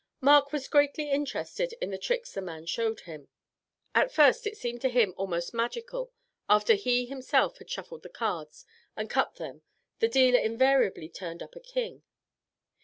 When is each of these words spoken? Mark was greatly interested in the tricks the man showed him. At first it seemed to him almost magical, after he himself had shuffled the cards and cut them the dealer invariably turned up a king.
Mark 0.19 0.51
was 0.51 0.67
greatly 0.67 1.11
interested 1.11 1.73
in 1.73 1.91
the 1.91 1.97
tricks 1.99 2.33
the 2.33 2.41
man 2.41 2.65
showed 2.65 3.01
him. 3.01 3.27
At 3.93 4.11
first 4.11 4.47
it 4.47 4.57
seemed 4.57 4.81
to 4.81 4.89
him 4.89 5.13
almost 5.15 5.53
magical, 5.53 6.11
after 6.49 6.73
he 6.73 7.05
himself 7.05 7.59
had 7.59 7.69
shuffled 7.69 8.01
the 8.01 8.09
cards 8.09 8.65
and 8.95 9.11
cut 9.11 9.35
them 9.35 9.61
the 9.99 10.07
dealer 10.07 10.39
invariably 10.39 11.07
turned 11.07 11.43
up 11.43 11.55
a 11.55 11.59
king. 11.59 12.01